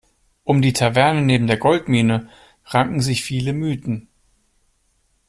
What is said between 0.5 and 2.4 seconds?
die Taverne neben der Goldmine